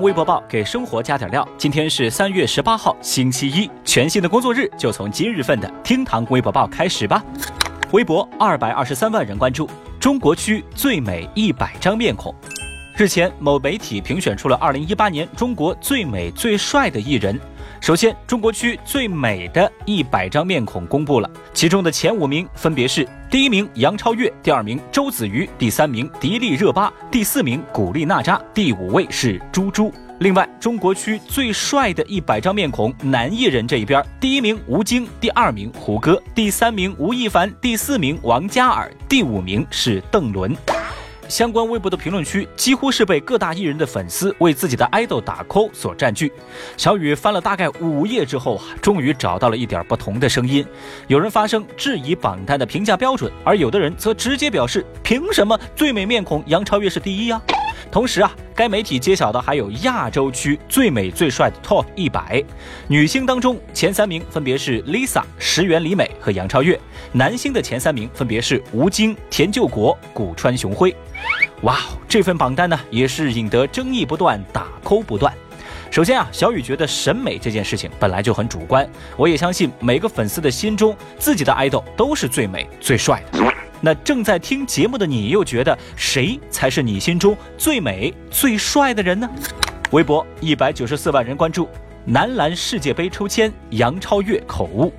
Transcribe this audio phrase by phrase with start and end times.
[0.00, 1.46] 微博报给生活加点料。
[1.58, 7.22] 今天是三月十八号，星期一，全新的工作日就从今日份的厅堂微博报开始吧。
[7.90, 9.68] 微博二百二十三万人关注，
[10.00, 12.34] 中国区最美一百张面孔。
[12.96, 17.38] 日前，某媒体评选出了二零一八年中国最美最帅的艺人。
[17.82, 29.92] 首先，中国区最美的一百张面孔公布了，其中的前五名分别是：第一名杨超越，第二名周子瑜，第三名迪丽热巴，第四名古力娜扎，第五位是猪猪。
[30.20, 40.56] 另外，中国区最帅的一百张面孔男艺人这一边，第一名吴京，第二名胡歌，第三名吴亦凡，第四名王嘉尔，第五名是邓伦。
[41.28, 46.32] 相关微博的评论区几乎是被各大艺人的粉丝为自己的爱豆打 call 所占据。
[46.76, 50.66] 小雨翻了大概五页之后啊，终于找到了一点不同的声音。
[51.06, 57.40] 有人发声质疑榜单的评价标准，而有的人则直接表示：凭什么最美面孔杨超越是第一呀？
[57.90, 58.30] 同时啊，
[58.62, 62.40] 该媒体揭晓的还有亚洲区最美最帅的 TOP 一百
[62.86, 66.76] 女星当中，前三名分别是 Lisa、石原里美和杨超越；
[67.10, 70.94] 男星的前三名分别是吴京、田柾国、古川雄辉。
[71.62, 75.34] 哇哦，这份榜单呢也是引得争议不断，打扣不断。
[75.90, 83.40] 首先啊，小雨觉得审美这件事情本来就很主观，我也相信每个粉丝的心中，自己的爱豆都是最美最帅的。
[83.84, 89.28] 那正在听节目的你，又觉得谁才是你心中最美最帅的人呢？
[89.90, 91.68] 微博一百九十四万人关注，
[92.04, 94.92] 男篮世界杯抽签，杨超越口误。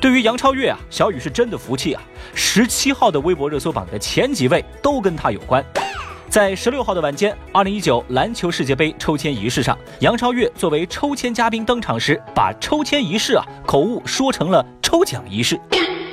[0.00, 2.02] 对于杨超越啊，小雨是真的服气啊！
[2.34, 5.62] 十七号的微博热搜榜的前几位都跟他有关。
[6.30, 15.60] 在十六号的晚间，二零一九篮球世界杯抽签仪式上，杨超越作为抽签嘉宾登场时，把抽签仪式啊口误说成了抽奖仪式。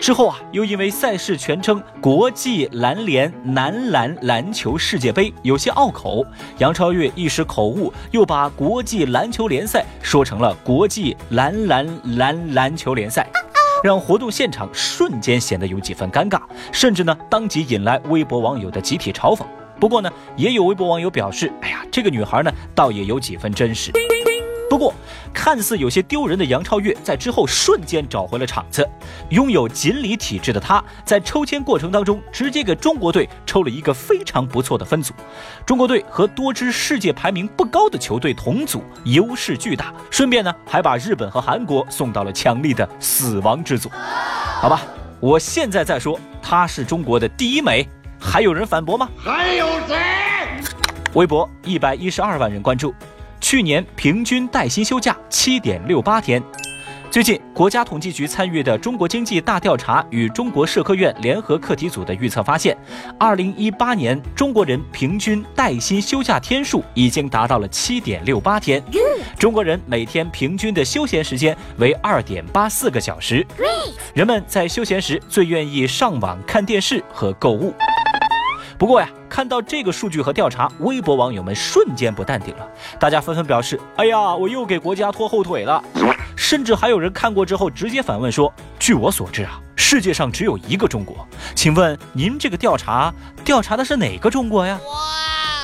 [0.00, 6.24] 之后啊，又因为赛事全称国际篮联男篮篮球世界杯有些拗口，
[6.58, 13.28] 杨超越一时口误，又把国际篮球联赛说成了国际篮篮篮篮球联赛，
[13.82, 16.40] 让活动现场瞬间显得有几分尴尬，
[16.72, 19.44] 甚至呢，当即引来微博网友的集体嘲讽。
[19.80, 23.92] 不过呢，也有微博网友表示，哎呀，这个女孩呢，倒也有几分真实。
[24.70, 24.94] 不过，
[25.38, 28.86] 看似有些丢人的杨超越，在之后瞬间找回了场子。
[29.28, 35.14] 拥有锦鲤体质的她，在抽签过程当中，直接给中国队抽了一个非常不错的分组。
[35.64, 39.94] 中国队和多支世界排名不高的球队同组，优势巨大。
[40.10, 43.88] 顺便呢，还把日本和韩国送到了强力的死亡之组。
[44.60, 44.82] 好吧，
[45.20, 47.88] 我现在再说，她是中国的第一美，
[48.20, 49.08] 还有人反驳吗？
[49.16, 49.96] 还有谁？
[51.14, 52.92] 微博一百一十二万人关注。
[53.48, 56.42] 去年平均带薪休假七点六八天。
[57.10, 62.76] 最近，国家统计局参与的中国经济大调查与中国社科院联合课题组的预测发现，
[63.18, 68.84] 二零一八年中国人平均带薪休假天数已经达到了七点六八天。
[69.38, 73.46] 中国人每天平均的休闲时间为二点八四个小时。
[74.12, 77.72] 人们在休闲时最愿意上网看电视和购物。
[78.78, 82.68] 不过呀，看到这个数据和调查，微博网友们瞬间不淡定了，
[83.00, 85.82] 大家纷纷表示：“哎呀，我又给国家拖后腿了。”
[86.36, 93.12] 甚至还有人看过之后直接反问说：“据我所知啊，世界上只有一个中国，请问您这个调查
[93.44, 94.78] 调查的是哪个中国呀？”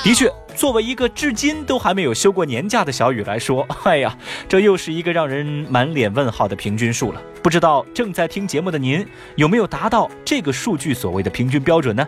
[0.03, 4.17] 的确，作为一个至今都还没有休过年假的小雨来说， 哎呀，
[4.47, 7.21] 这又是一个让人满脸问号的平均数了。
[7.43, 9.05] 不知道正在听节目的您
[9.35, 12.07] 有没有达到这个数据所谓的平均标准呢？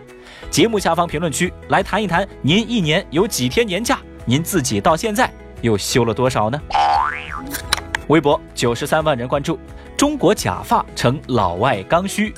[0.50, 4.00] 节目下方评论区来谈一谈，您一年有几天年假？
[4.24, 5.30] 您自己到现在
[5.60, 6.60] 又休了多少呢？
[8.08, 9.58] 微博九十三万人关注，
[9.96, 12.32] 中国假发成老外刚需。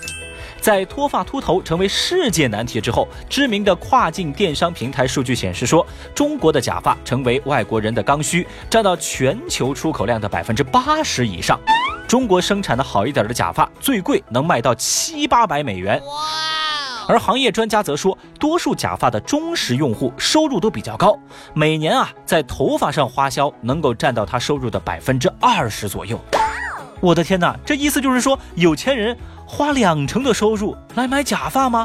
[0.61, 11.59] 在脱发秃头成为世界难题之后，知名的跨境电商平台数据显示说，中国的假发成为外国人的刚需，占到全球出口量的百分之八十以上。
[12.07, 16.01] 中国生产的好一点的假发，最贵能卖到七八百美元。
[17.09, 21.19] 而行业专家则说，多数假发的忠实用户收入都比较高，
[21.55, 26.21] 每年啊在头发上花销能够占到他收入的百分之二十左右。
[27.01, 29.17] 我的天哪，这意思就是说有钱人。
[29.53, 31.85] 花两成的收入来买假发吗？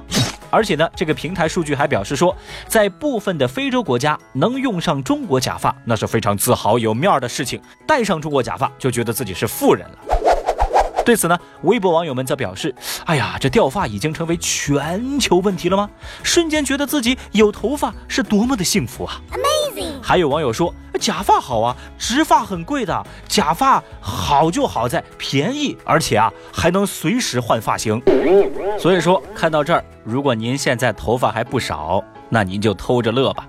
[0.51, 7.59] 而且呢，这个平台数据还表示说，在部分的非洲国家，能用上中国假发，那是非常自豪有面儿的事情。
[7.87, 9.97] 戴上中国假发，就觉得自己是富人了。
[11.03, 12.73] 对此呢，微博网友们则表示
[13.05, 15.89] ：“哎呀，这掉发已经成为全球问题了吗？
[16.21, 19.19] 瞬间觉得自己有头发是多么的幸福啊！”
[20.05, 20.71] 还有网友说。
[20.97, 23.05] 假发好啊，植发很贵的。
[23.27, 28.01] 假发好就好在便宜，而且啊还能随时换发型。
[28.79, 33.45] 所以说，看到这儿，如果您现在头发还不少，那您就偷着乐吧。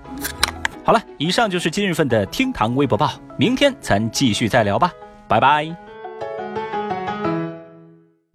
[0.83, 4.91] 好了，以上就是今日份的厅堂微博报，明天咱继续再聊吧，
[5.25, 5.73] 拜拜。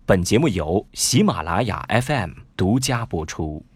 [0.06, 3.71] 本节目由喜马拉雅 FM 独家播出。